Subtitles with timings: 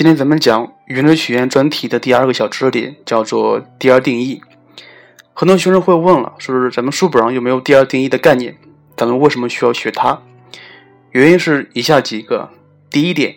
[0.00, 4.40] 今天咱们讲原子曲线专题的第二个小知识点，叫做第二定义。
[5.34, 8.56] 很多学生会问了，说是咱们书本上有没有第二定义的概念？
[8.96, 10.18] 咱们为什么需要学它？
[11.10, 12.48] 原因是以下几个。
[12.88, 13.34] 第一点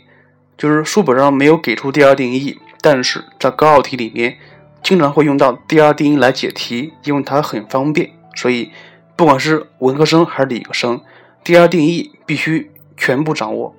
[0.57, 4.38] 就是书本上没有给出第二定义，但是在高考题里面
[4.82, 8.09] 经常会用到第二定义来解题，因为它很方便。
[8.38, 8.71] 所以
[9.18, 11.02] 不管是文科生还是理科生，
[11.43, 13.75] 第二定义必须全部掌握。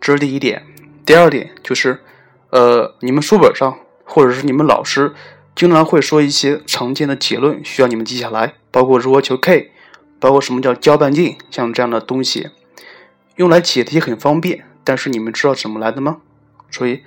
[0.00, 0.62] 这是第一点。
[1.06, 2.00] 第二点就是，
[2.50, 5.12] 呃，你们书本上或者是你们老师
[5.54, 9.70] 经常会说一些常见的结论，需要你们记下来，包括如何求 k，
[10.18, 12.48] 包括什么叫交半径，像这样的东西，
[13.36, 14.64] 用来解题很方便。
[14.82, 16.18] 但是你们知道怎么来的吗？
[16.70, 17.02] 所以，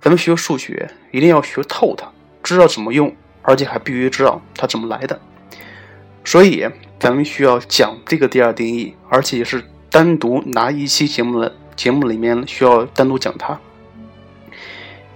[0.00, 2.10] 咱们学数学一定要学透它，
[2.42, 5.20] 知道怎么用，而且还必须知道它怎么来的。
[6.24, 6.68] 所以，
[6.98, 11.54] 咱们需要讲这个第二定义，而且也是单独拿一期节目的。
[11.76, 13.60] 节目里面需要单独讲它，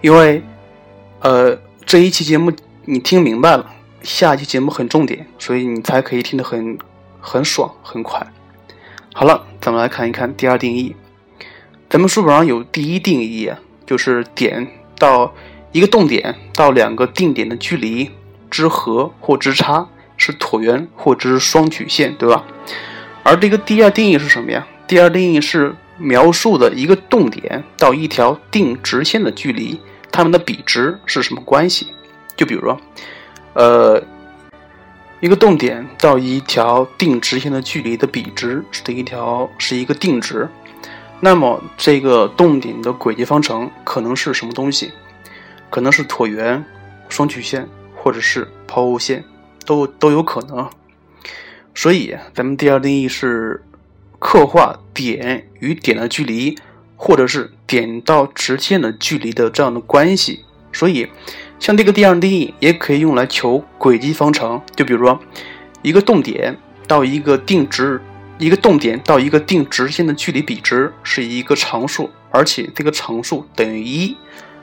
[0.03, 0.43] 因为，
[1.21, 2.53] 呃，这一期节目
[2.85, 6.79] 你听明白了，下一期节目很重点，所以你才可以听得很
[7.19, 8.25] 很爽很快。
[9.15, 10.95] 好了，咱们来看一看第二定义。
[11.89, 13.51] 咱们书本上有第一定义，
[13.87, 15.35] 就是点到
[15.73, 18.11] 一个动点到两个定点的距离
[18.51, 22.45] 之和或之差是椭圆或之双曲线，对吧？
[23.23, 24.67] 而这个第二定义是什么呀？
[24.87, 25.75] 第二定义是。
[26.01, 29.79] 描述的一个动点到一条定直线的距离，
[30.11, 31.89] 它们的比值是什么关系？
[32.35, 32.81] 就比如说，
[33.53, 34.03] 呃，
[35.21, 40.49] 一个动点到一条定直线的距离的比值是一条是一个定值，
[41.21, 44.91] 那么这个动点的轨迹方程可能是什么东西？
[45.69, 46.65] 可能是椭圆、
[47.11, 49.23] 双曲线，或者是抛物线，
[49.67, 50.67] 都都有可能。
[51.75, 53.63] 所以，咱们第二定义是。
[54.21, 56.57] 刻画点与点的距离，
[56.95, 61.09] 或者是点到直线的距离的这样的关系，所以
[61.59, 64.61] 像这个第二定义也可以用来求轨迹方程。
[64.77, 65.19] 就比如说，
[65.83, 66.57] 一个动点
[66.87, 68.01] 到一个定值，
[68.39, 74.15] 一个动点到一个定直线的距离比值是一个常数，而且这个常数等于一，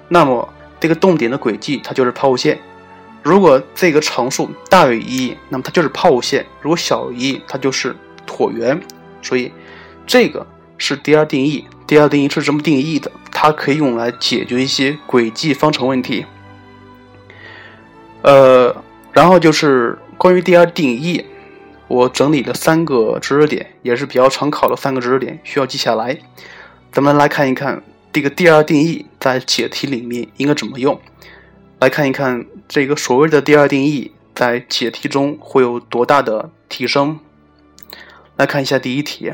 [0.07, 0.47] 那么
[0.79, 2.59] 这个动点的轨迹它就是抛物线。
[3.23, 7.95] 如果这个常数大于一，那么它就是抛物线；如果小于一，它就是
[8.27, 8.79] 椭圆。
[9.21, 9.51] 所以，
[10.05, 10.45] 这个
[10.77, 11.65] 是第二定义。
[11.85, 16.25] 第二定义是这么定义的，它可以用来解决一些轨迹方程问题。
[18.23, 18.75] 呃，
[19.13, 21.25] 然后就是关于第二定义，
[21.87, 26.17] 我整理了三个知识点，也是比较常考的三个知识点，需要记下来。
[26.91, 30.99] 咱们来看一看这个第二定义在解题里面应该怎么用。
[31.79, 37.19] 来看一看这个所谓的第二定义在解题中会有多大的提升。
[38.37, 39.33] 来看一下第一题，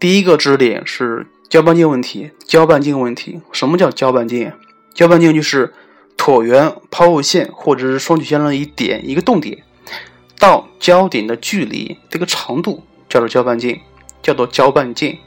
[0.00, 2.30] 第一个知识点是交半径问题。
[2.46, 4.50] 交半径问题，什么叫交半径？
[4.94, 5.74] 交半径就是
[6.16, 9.64] 椭圆、抛物线或者是双曲线上一点一个动点
[10.38, 13.78] 到交点的距离，这个长度叫做交半径，
[14.22, 15.18] 叫做交半径。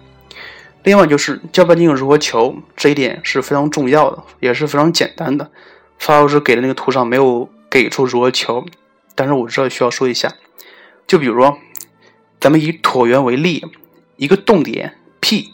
[0.82, 5.52] 另外就是交半径如何求，这一点是非常重要的，也是非常简单的。
[6.00, 8.66] 发老师给的那个图上没有给出如何求，
[9.14, 10.34] 但是我这需要说一下，
[11.06, 11.60] 就比如说。
[12.40, 13.66] 咱们以椭圆为例，
[14.16, 15.54] 一个动点 P，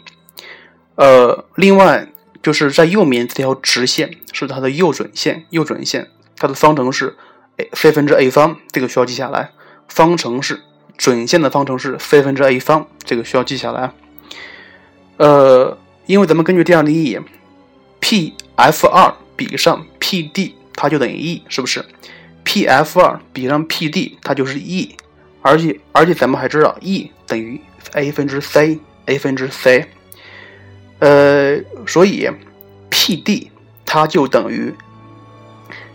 [0.95, 2.09] 呃，另外
[2.41, 7.15] 就是在右面这条直线是它的右准线，右准线它的方程是
[7.57, 9.51] a 分之 a 方，这个需要记下来。
[9.87, 10.61] 方程式
[10.97, 13.91] 准线的方程是 c 分之 a 方，这个需要记下来。
[15.17, 17.19] 呃，因为咱们根据第二定义
[17.99, 21.85] ，P F 二比上 P D 它就等于 E，是不是
[22.43, 24.95] ？P F 二比上 P D 它就是 E。
[25.43, 27.59] 而且而且咱们还知道，E 等于
[27.91, 29.85] a 分之 c，a 分之 c，
[30.99, 32.29] 呃，所以
[32.89, 33.49] PD
[33.85, 34.73] 它就等于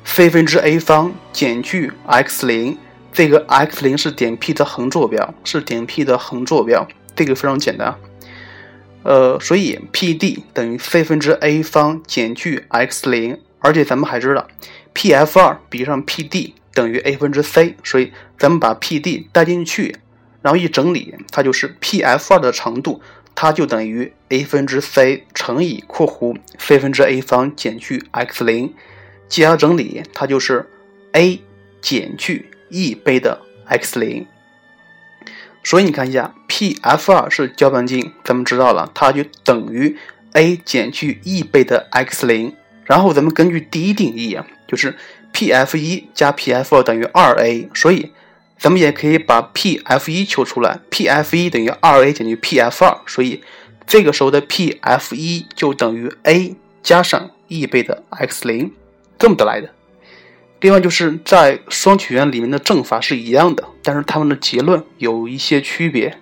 [0.04, 2.76] c 分之 a 方减去 x 零，
[3.10, 6.86] 这个 x 零是点 P 的横坐标，是点 P 的横坐标，
[7.16, 7.94] 这个非常简单。
[9.02, 14.46] 呃，所以 PD 等于 c 分之 a 方减去 x 零，而且咱们还知道
[14.94, 16.52] ，PF 二比上 PD。
[16.78, 19.96] 等于 a 分之 c，所以咱们把 PD 带进去，
[20.42, 23.02] 然后一整理，它就是 PF2 的长度，
[23.34, 28.72] 它就等于 a 分之 c 乘以括弧 c 分之 a 方减去 x 零，
[29.28, 30.70] 加整理，它就是
[31.10, 31.42] a
[31.80, 34.24] 减去 e 倍的 x 零。
[35.64, 39.96] 所以你看一下，PF2 是交半径，咱们知道了，它就等于
[40.34, 42.54] a 减去 e 倍的 x 零。
[42.84, 44.94] 然后咱们根据第一定义啊，就是。
[45.38, 48.10] P F 一加 P F 二等于二 a，所以
[48.58, 50.80] 咱们也可以把 P F 一求出来。
[50.90, 53.40] P F 一等于二 a 减去 P F 二，所以
[53.86, 58.72] 这个时候的 P F 一就等于 a 加上 e 倍的 x 零，
[59.16, 59.70] 这么得来的。
[60.60, 66.18] 另外就是在双曲线里面的证法是一样的，但是它们的结论有一些区别。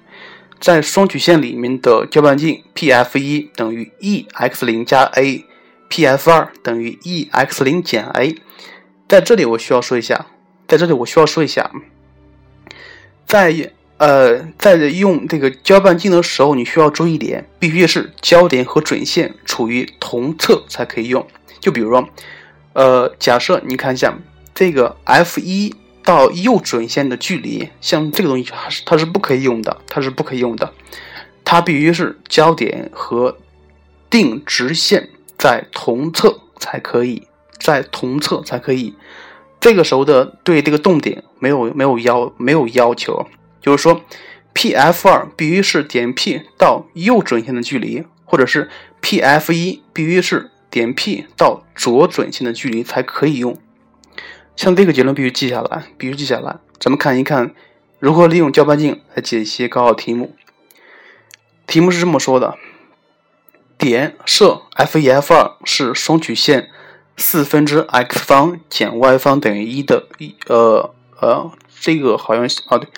[0.60, 8.36] 在双曲线里面的交半径 P F 一等于 e x 零加 a，P F 二等于 e x 零减 a。
[9.08, 10.26] 在这里我需要说一下，
[10.69, 11.70] 在这里我需要说一下，
[13.26, 21.26] 在呃在用这个交半径的时候，你需要注意一点，必须是焦点和准线处于同侧才可以用。
[21.61, 22.08] 就比如说。
[22.79, 24.19] 呃，假设你看一下
[24.55, 25.75] 这个 F 一
[26.05, 30.75] 到右准线的距离，像这个东西它是它是不可以用的，它是不可以用的，
[31.43, 33.38] 它必须是焦点和
[34.11, 35.08] 定直线
[35.38, 37.26] 在同侧才可以，
[37.58, 38.94] 在同侧才可以。
[39.61, 43.26] 这个时候的对这个动点没有没有要没有要求，
[43.61, 44.03] 就是说
[44.53, 48.70] P F 二必须是点 P 到右准线的距离，或者是
[49.00, 50.50] P F 一必须是。
[50.69, 53.56] 点 P 到左准线的距离才可以用，
[54.56, 56.58] 像这个结论必须记下来，必须记下来。
[56.79, 57.55] 咱们看一看
[57.99, 60.35] 如何利用交半径来解一些高考题目。
[61.67, 62.58] 题目是这么说的：
[63.79, 66.69] 点设 F 一 F 二是双曲线
[67.16, 72.88] 四分之 x 方减 y 方等于一的，一呃呃，这个好像啊对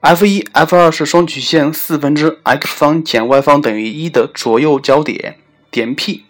[0.00, 5.38] ，F 一 F 二是双曲线四分之 x 方减 y 方等于一的左右交点，
[5.70, 6.24] 点 P。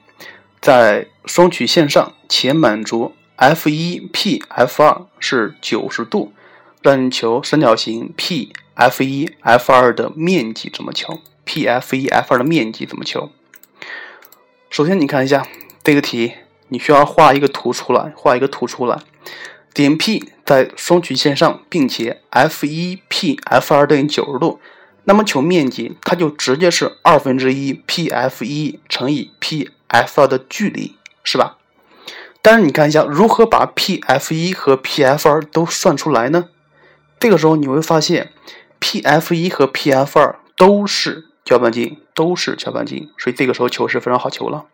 [0.58, 6.32] 在双曲线上，且满足 f 一 p f 二是九十度，
[6.82, 13.30] 让你求三角形 P F 一 F 二的面积怎么求？P F 一 F 二的面积怎么求？
[14.70, 15.46] 首先，你看一下
[15.84, 16.32] 这个题，
[16.68, 19.00] 你需要画一个图出来，画一个图出来。
[19.72, 24.60] 点 P 在双曲线上，并且 F 一 P F 二等于九十度，
[25.04, 29.70] 那么求面积，它就直接是二分之一 P F 一乘以 P。
[29.88, 31.58] f 二的距离是吧？
[32.42, 36.48] 但是你看一下，如何把 P F 一和 P F 二都算出来呢？
[37.20, 38.32] 这个时候你会发现
[38.80, 44.64] ，P F 一和 P F 二都是交半径，都是交半径，所以这个时候求是非常好求了。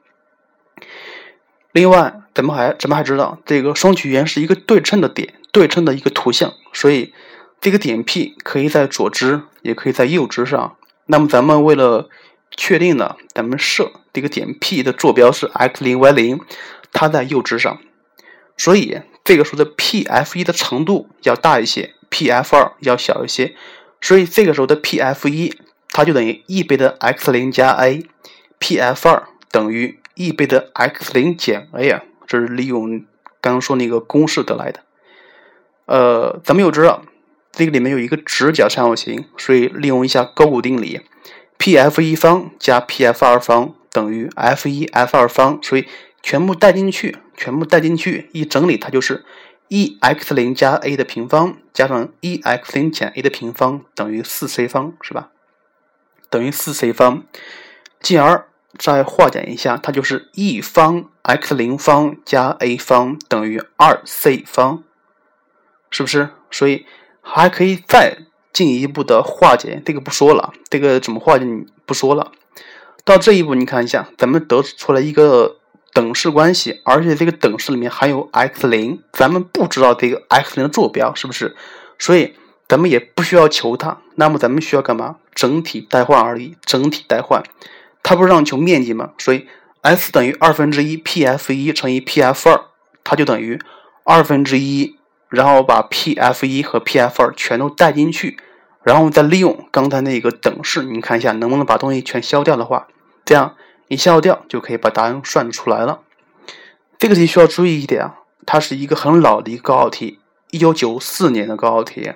[1.72, 7.12] 另外，咱们还咱们还知道，这个双曲线是一个对称的点，对称的一个图像，所以
[7.60, 10.76] 这个点 P 可以在左支，也可以在右支上。
[11.06, 12.08] 那么咱们为了
[12.54, 16.40] 确定呢，咱们设这个点 P 的坐标是 x 零 y 零，
[16.92, 17.80] 它在右支上，
[18.56, 23.54] 所以这个时候的 P F 一的长度要大一些，P F 二要小一些，
[24.00, 25.56] 所以这个时候的 P F 一
[25.88, 33.00] 它就等于 e 倍的 x 零加 a，P F 二等于 e 倍的 x 零减 a 啊，这是利用
[33.40, 34.80] 刚刚说那个公式得来的。
[35.86, 37.02] 呃，咱们又知道
[37.50, 41.00] 这个里面有一个直角三角形，所以利用一下勾股定理。
[41.58, 45.86] P F 一方加 P F 二方等于 F 一 F 二方，所以
[46.22, 49.24] 全部带进去，全部带进去，一整理它就是
[49.68, 55.30] e x 零加 a 的平方加上 e x 零减 a 的平方等于四 c 方，是吧？
[56.30, 57.24] 等于四 c 方，
[58.00, 58.46] 进而
[58.78, 64.82] 再化简一下，它就是 e 方 x 零方加 a 方等于二 c 方，
[65.90, 66.30] 是不是？
[66.50, 66.86] 所以
[67.20, 68.18] 还可以再。
[68.52, 72.32] 进一步的化简，这个不说了，这个怎么化简不说了。
[73.02, 75.56] 到这一步，你看一下，咱们得出来一个
[75.94, 81.56] 等式关系，而且这个等式里面含有 x 零，咱们不知道这个 x 零的坐标是不是？
[81.98, 82.34] 所以
[82.68, 84.02] 咱们也不需要求它。
[84.16, 85.16] 那么咱们需要干嘛？
[85.34, 87.42] 整体代换而已，整体代换。
[88.02, 89.10] 它不是让求面积吗？
[89.18, 89.46] 所以
[89.82, 92.60] s 等于二分之一 p f 一乘以 p f 二，
[93.02, 93.60] 它就等于
[94.04, 94.98] 二分之一。
[95.32, 98.36] 然后把 P F 一和 P F 二全都带进去，
[98.82, 102.86] 然后再利用刚才那个等式，你看一下能不能把东西全消掉的话，
[103.24, 103.56] 这样
[103.88, 106.00] 一消掉就可以把答案算出来了。
[106.98, 110.18] 这个题需要注意一点啊，它是一个很老的一个高考题，
[110.50, 112.12] 一九九四年的高考题，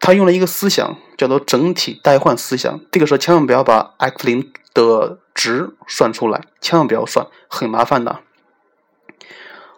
[0.00, 2.80] 它用了一个思想叫做整体代换思想。
[2.90, 8.20] 这个时候千万不要把 x 零的值算出来，千万不要算，很麻烦的。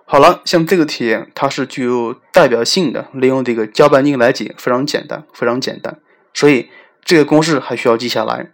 [0.05, 6.01] 好了，像这个题，它是具有代表性的，利用这个交半径来解，非常简单，非常简单。
[6.33, 6.71] 所以
[7.05, 8.51] 这个公式还需要记下来。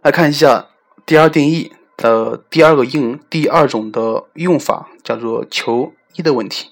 [0.00, 0.68] 来看一下
[1.04, 6.70] 第二定义的第二个应第二种的用法，叫做求一的问题，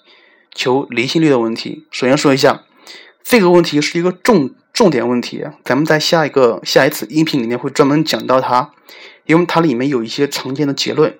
[0.54, 1.86] 求离心率的问题。
[1.90, 2.62] 首先说一下，
[3.22, 8.72] 这个问题是一个重重点问题，咱们在下一个下一次音频里面会专门讲到它，
[9.26, 11.18] 因为它里面有一些常见的结论，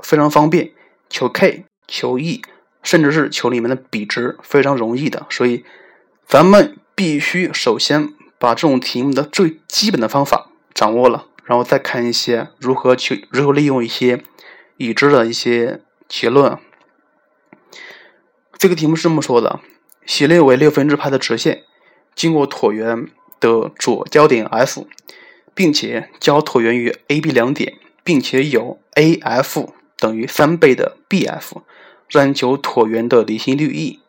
[0.00, 0.72] 非常方便
[1.08, 1.64] 求 k。
[1.88, 2.42] 求 e，
[2.82, 5.24] 甚至是求里面的比值，非常容易的。
[5.30, 5.64] 所以，
[6.26, 14.24] 咱们必须首先把这种题目的最基本的方法掌握了，然后再看一些如何去如何利用一些
[14.78, 16.58] 已知的一些结论。
[18.58, 19.60] 这个题目是这么说的：
[20.06, 21.64] 斜列为六分之派的直线，
[22.14, 23.08] 经过椭圆
[23.40, 24.86] 的左交点 F，
[25.54, 31.62] 并且交椭圆于 AB 两点，并且有 AF 等于三倍的 BF，
[32.08, 34.00] 让求椭圆的离心率 E。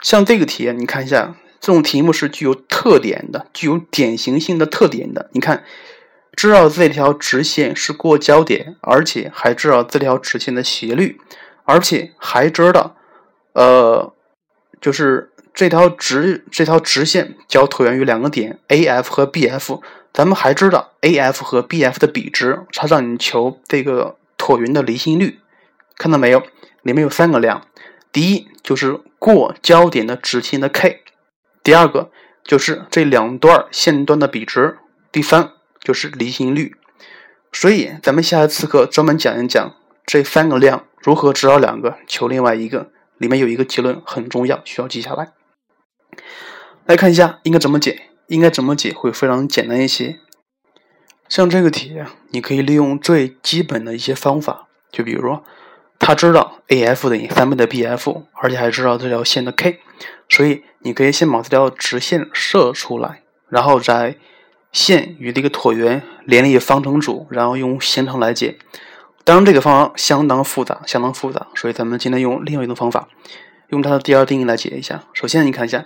[0.00, 5.28] 像这个题，你看一下，这种题目是具有特点的，具有典型性的特点的。
[5.32, 5.64] 你看，
[6.36, 11.18] 知道这条直线是过交点，而且还知道这条直线的斜率，
[11.64, 12.94] 而且还知道。
[13.54, 14.14] 呃，
[14.80, 19.82] 就是这条直这条直线交椭圆于两个点 A F 和 B F，
[20.12, 25.40] 咱们还知道 A F 和 B F 的比值，它让你求这个椭圆的离心率，
[25.96, 26.42] 看到没有？
[26.82, 27.66] 里面有三个量，
[28.12, 31.02] 第一就是过交点的直线的 k，
[31.62, 32.10] 第二个
[32.44, 34.78] 就是这两段线段的比值，
[35.10, 36.76] 第三就是离心率。
[37.52, 39.74] 所以咱们下一次课专门讲一讲
[40.06, 42.90] 这三个量如何知道两个，求另外一个。
[43.18, 45.32] 里面有一个结论很重要，需要记下来。
[46.86, 50.18] 来看一下应该怎么解，应该怎么解会非常简单一些。
[51.28, 51.94] 像这个题，
[52.30, 55.44] 你可以利用最基本的一些方法，就比如说，
[55.98, 59.80] 他知道 AF 等于三倍的 BF，而且还知道这条线的 k，
[60.28, 64.16] 所以你可以先把这条直线设出来，然后在
[64.72, 68.58] 线与这个椭圆连立方程组，然后用线程来解。
[69.28, 73.08] 当然，这个方法相当复杂，相当复杂，所以咱们今天用另外一种方法，
[73.68, 75.04] 用它的第二定义来解一下。
[75.12, 75.84] 首先，你看一下，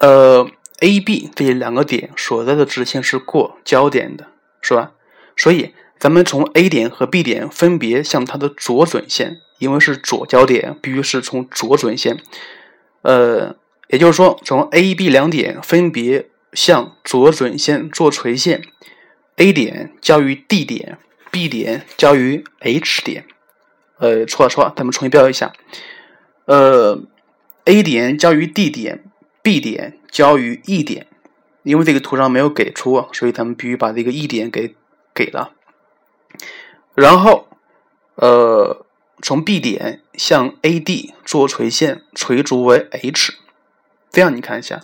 [0.00, 0.46] 呃
[0.80, 4.26] ，A、B 这两个点所在的直线是过交点的，
[4.60, 4.92] 是吧？
[5.34, 12.18] 所以，咱们从 A 点和 B 点分别向它的左准线，因为是左交点，必须是从左准线。
[13.00, 13.56] 呃，
[13.88, 18.60] 也就是说，从 A、B 两点分别向左准线做垂线
[19.36, 20.98] ，A 点交于 D 点。
[21.30, 23.26] B 点交于 H 点，
[23.98, 25.52] 呃，错了错了，咱们重新标一下。
[26.46, 27.02] 呃
[27.64, 29.04] ，A 点交于 D 点
[29.42, 31.06] ，B 点交于 E 点。
[31.62, 34.76] 因为这个图上没有给出，所以咱们必须把这个 E 点给
[35.12, 35.52] 给了。
[36.94, 37.48] 然后，
[38.14, 38.86] 呃，
[39.20, 43.34] 从 B 点向 AD 做垂线，垂足为 H。
[44.12, 44.82] 这样你看一下，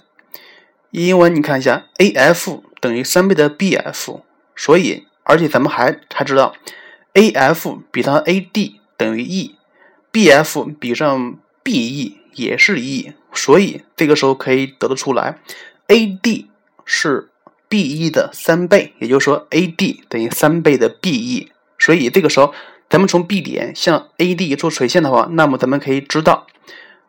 [0.91, 4.23] 因为你看一下，AF 等于三倍的 BF，
[4.57, 5.07] 所以。
[5.25, 6.55] 而且咱们还还知道
[7.15, 15.39] ，AF 比上 AD 等于 E，BF 比上 BE 也是 E，所以这个时候可以得得出来
[15.89, 16.47] ，AD
[16.85, 17.31] 是
[17.69, 21.49] BE 的三倍，也就是说 AD 等于三倍的 BE。
[21.79, 22.53] 所以这个时候，
[22.91, 26.47] 咱们从 B 点向 AD 做垂线的话，那么咱们可以知道，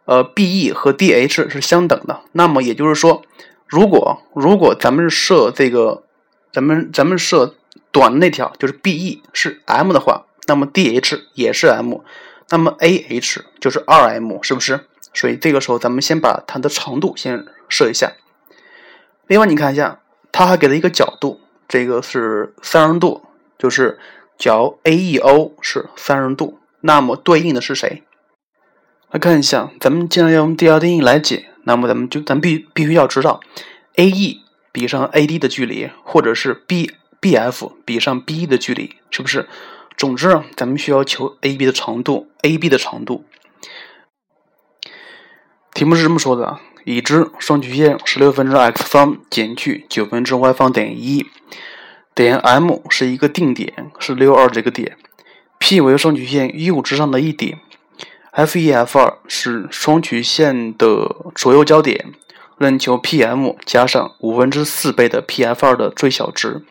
[0.06, 2.22] 呃，BE 和 DH 是相等的。
[2.34, 3.24] 那么也就是说，
[3.68, 6.04] 如果如果咱们设这个，
[6.52, 7.56] 咱们咱们设。
[7.94, 12.02] 短的那条就是 BE 是 m 的话，那么 DH 也是 m，
[12.50, 14.82] 那么 AH 就是二 m，是不是？
[15.14, 18.14] 所以这个时候咱们先把它的长度先设一下。
[19.28, 23.22] 另外你看一下，它还给了一个角度，这个是三十度，
[23.60, 24.00] 就是
[24.38, 26.60] 角 AEO 是三十度。
[26.82, 28.04] 那么对应的是谁？
[29.12, 33.40] 来看一下，咱们既然要用第二定义来解，那么咱们就咱必必须要知道
[33.96, 34.40] AE
[34.72, 36.92] 比上 AD 的距离，或者是 B。
[37.24, 39.48] B F 比上 B E 的距离是不是？
[39.96, 43.24] 总之，咱们需要求 A B 的长度，A B 的长度。
[45.74, 51.26] 题目是这么说的：已知双曲线十六分之 x 方减去九分之 y 方等于一，
[52.14, 54.98] 点 M 是一个定点，是六二这个点
[55.60, 57.62] ，P 为双曲线右之上的一点
[58.32, 62.12] ，F 一 F 二是双曲线的左右交点，
[62.58, 66.64] 任求 P M 加上五分之四倍的 P F 二的最小值。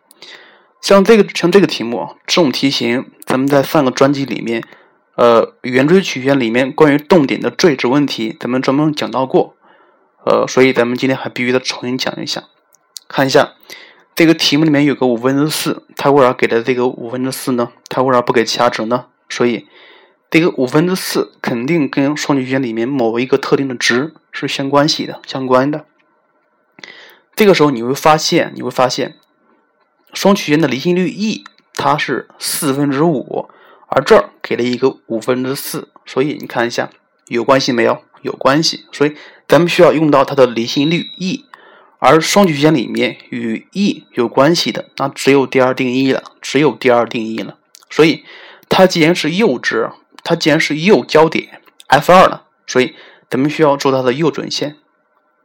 [0.82, 4.64] 像这个像这个题目，这种题型，咱们在上个专辑里面，
[5.14, 9.54] 呃，圆锥曲线里面关于动点的最值问题，咱们专门讲到过，
[10.26, 12.44] 呃，所以咱们今天还必须得重新讲一下。
[13.06, 13.52] 看一下
[14.16, 17.70] 这个题目里面有个五分之四，它为啥给的这个五分之四呢？
[17.88, 19.06] 它为啥不给其他值呢？
[19.28, 19.68] 所以
[20.30, 25.86] 这个五分之四肯定跟双曲线里面某一个特定的值是相关系的，相关的。
[27.36, 29.16] 这个时候你会发现，你会发现。
[30.12, 33.49] 双曲线的离心率 E 它是四分之五，
[33.88, 36.90] 而这儿给了一个五分之四，所以你看一下
[37.28, 38.02] 有关系没有？
[38.21, 39.16] 有关系，所以
[39.49, 41.45] 咱们需要用到它的离心率 E，
[41.99, 47.59] 而双曲线里面与 E 有关系的，那只有第二定义了，只有第二定义了。
[47.90, 48.23] 所以
[48.69, 49.90] 它既然是右值，
[50.23, 52.95] 它既然是右交点 F 二了，所以
[53.28, 54.76] 咱们需要做它的右准线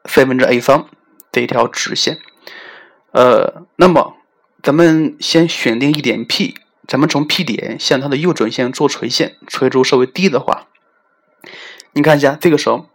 [0.06, 0.88] c 分之 a 方
[1.32, 2.20] 这一条直线，
[3.14, 4.17] 呃，那么。
[4.68, 6.56] 咱们先选定一点 P，
[6.86, 10.68] 咱们从 P 点向它的右准线做垂线，垂轴稍微低的话，
[11.94, 12.90] 你看一下，这个时候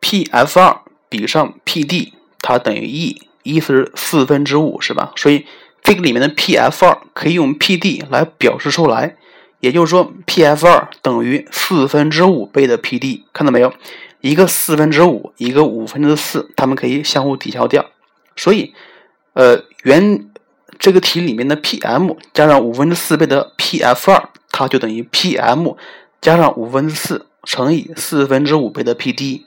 [0.00, 5.12] P_F 二比上 P_D，它等于 E，E 是四分之五，是吧？
[5.16, 5.44] 所以
[5.82, 9.16] 这个里面的 P_F 二可以用 P_D 来表示出来，
[9.60, 13.70] 也就是说 P_F 二等于四分之五倍的 P_D，看到没有？
[14.22, 17.84] 一个四分之五，一个五分之四，它们可以相互抵消掉，
[18.34, 18.72] 所以，
[19.34, 20.30] 呃，原
[20.78, 25.76] 这个题里面的 P_M 加上五分之四倍的 P_F 二，它就等于 P_M
[26.20, 29.42] 加上五分之四乘以四分之五倍的 P_D，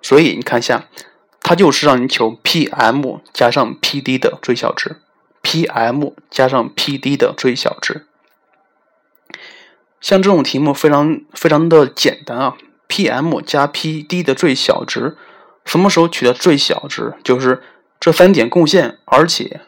[0.00, 0.86] 所以你看一下，
[1.40, 4.96] 它就是让你求 P_M 加上 P_D 的最小值
[5.42, 8.06] ，P_M 加上 P_D 的最小值。
[10.00, 12.56] 像这种题目非常非常的简单啊。
[12.88, 15.16] P_M 加 P_D 的最小值，
[15.64, 17.14] 什么时候取得最小值？
[17.24, 17.62] 就是
[17.98, 19.62] 这三点共线，而且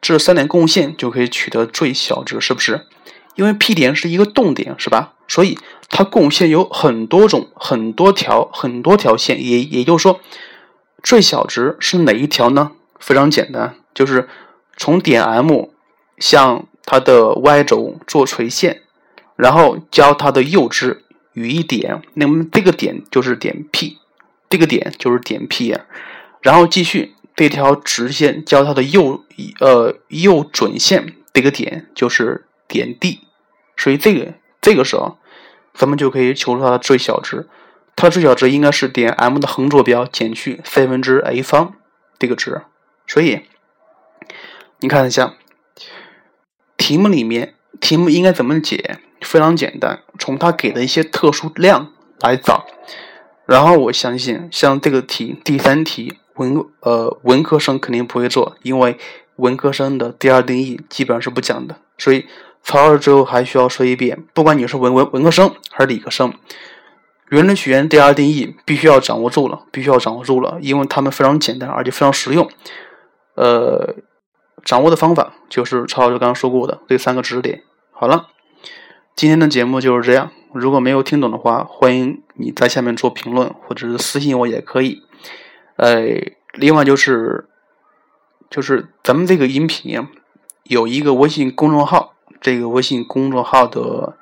[0.00, 2.86] 这三点共线就可以取得最小值，是不是？
[3.34, 5.14] 因为 P 点是一个动点，是吧？
[5.28, 10.20] 所以它共线有很多种、很多条、很多条线，也也就是说，
[11.02, 12.72] 最小值是哪一条呢？
[12.98, 14.28] 非常简单，就是
[14.76, 15.68] 从点 M
[16.18, 18.82] 向它的 Y 轴做垂线，
[19.36, 21.04] 然后交它的右支。
[21.34, 23.98] 与一点，那么这个点就是点 P，
[24.50, 25.82] 这个点就是点 P 呀。
[26.42, 29.24] 然后继续这条直线交它的右
[29.60, 33.20] 呃右准线，这个点就是点 D。
[33.76, 35.18] 所以这个这个时候，
[35.72, 37.46] 咱们就可以求出它的最小值。
[37.94, 41.74] 它的最小值应该是点 M 的横坐标减去三分之 a 方
[42.18, 42.62] 这个值。
[43.06, 43.42] 所以
[44.80, 45.34] 你看一下
[46.76, 48.98] 题目里面，题目应该怎么解？
[49.20, 52.66] 非常简单，从它给的一些特殊量来找。
[53.46, 58.96] 然后我相信，像这个题第三题文呃文科生肯定不会做，因为
[59.36, 61.76] 文科生的第二定义基本上是不讲的。
[61.98, 62.24] 所以
[62.62, 66.32] 曹老师最后还需要说一遍：不管你是文文文科生还是理科生，
[67.28, 72.48] 圆周曲线第二定义必须要掌握住了，必须要掌握住了，因为它们非常简单，而且非常实用。
[73.34, 73.94] 呃，
[74.64, 77.62] 掌握的方法就是曹老师刚刚说过的这三个知识点。
[77.92, 78.28] 好了。
[79.16, 80.30] 今天的节目就是这样。
[80.52, 85.02] 如果没有听懂的话，欢迎你在下面做评论，或者是私信我也可以。
[85.78, 86.04] 呃，
[86.54, 87.48] 另外就是，
[88.50, 90.08] 就是咱们这个音频
[90.64, 94.16] 有一个微信公众号，这个微信公众号的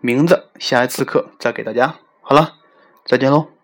[0.00, 1.94] 名字下一次课再给大家。
[2.20, 2.54] 好了，
[3.04, 3.55] 再见喽。